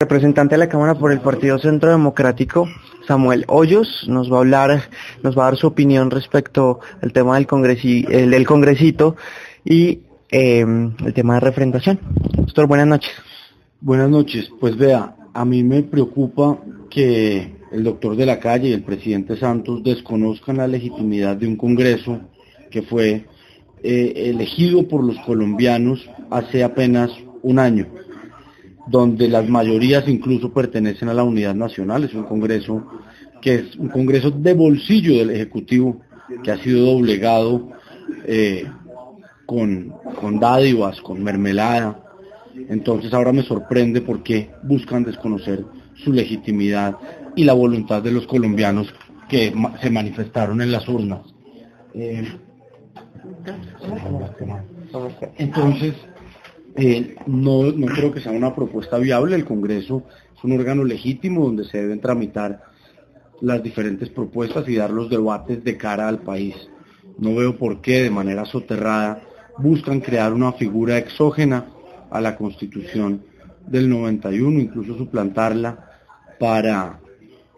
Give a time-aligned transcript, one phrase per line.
[0.00, 2.68] representante de la Cámara por el Partido Centro Democrático,
[3.08, 4.82] Samuel Hoyos, nos va a hablar,
[5.24, 9.16] nos va a dar su opinión respecto al tema del, congresi el congresito
[9.64, 10.64] y eh,
[11.04, 11.98] el tema de referendación.
[12.36, 13.10] Doctor, buenas noches.
[13.80, 14.48] Buenas noches.
[14.60, 19.36] Pues vea, a mí me preocupa que el doctor de la calle y el presidente
[19.36, 22.20] Santos desconozcan la legitimidad de un Congreso
[22.70, 23.24] que fue
[23.82, 27.10] eh, elegido por los colombianos hace apenas
[27.42, 27.88] un año
[28.88, 32.86] donde las mayorías incluso pertenecen a la unidad nacional, es un congreso
[33.40, 36.00] que es un congreso de bolsillo del Ejecutivo,
[36.42, 37.70] que ha sido doblegado
[38.26, 38.64] eh,
[39.46, 42.02] con, con dádivas, con mermelada.
[42.68, 46.96] Entonces ahora me sorprende por qué buscan desconocer su legitimidad
[47.36, 48.92] y la voluntad de los colombianos
[49.28, 51.20] que se manifestaron en las urnas.
[51.94, 52.26] Eh,
[55.38, 55.94] entonces,
[56.80, 59.34] eh, no, no creo que sea una propuesta viable.
[59.34, 60.04] El Congreso
[60.36, 62.62] es un órgano legítimo donde se deben tramitar
[63.40, 66.54] las diferentes propuestas y dar los debates de cara al país.
[67.18, 69.22] No veo por qué de manera soterrada
[69.58, 71.66] buscan crear una figura exógena
[72.10, 73.22] a la Constitución
[73.66, 75.90] del 91, incluso suplantarla
[76.38, 77.00] para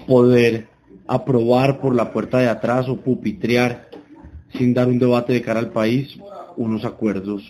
[0.07, 0.69] poder
[1.07, 3.91] aprobar por la puerta de atrás o pupitrear
[4.55, 6.19] sin dar un debate de cara al país
[6.57, 7.43] unos acuerdos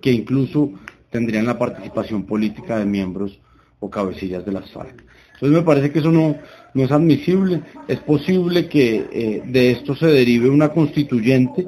[0.00, 0.72] que incluso
[1.10, 3.38] tendrían la participación política de miembros
[3.80, 5.04] o cabecillas de las FARC.
[5.34, 6.36] Entonces me parece que eso no,
[6.74, 7.62] no es admisible.
[7.88, 11.66] Es posible que eh, de esto se derive una constituyente,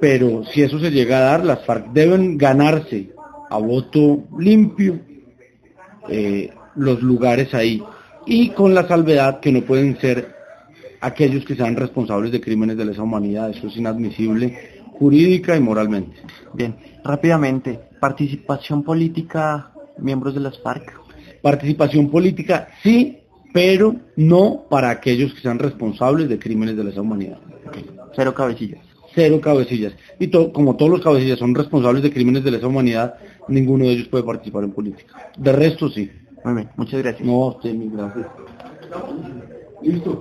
[0.00, 3.10] pero si eso se llega a dar, las FARC deben ganarse
[3.50, 5.00] a voto limpio
[6.08, 7.82] eh, los lugares ahí
[8.26, 10.34] y con la salvedad que no pueden ser
[11.00, 13.50] aquellos que sean responsables de crímenes de lesa humanidad.
[13.50, 16.16] Eso es inadmisible jurídica y moralmente.
[16.52, 20.92] Bien, rápidamente, participación política, miembros de las FARC.
[21.40, 23.18] Participación política, sí,
[23.52, 27.38] pero no para aquellos que sean responsables de crímenes de lesa humanidad.
[28.16, 28.80] Cero cabecillas.
[29.14, 29.92] Cero cabecillas.
[30.18, 33.14] Y como todos los cabecillas son responsables de crímenes de lesa humanidad,
[33.46, 35.30] ninguno de ellos puede participar en política.
[35.38, 36.10] De resto, sí.
[36.44, 37.24] Muy bien, muchas gracias.
[37.24, 38.26] No, usted, gracias.
[39.80, 40.20] Listo.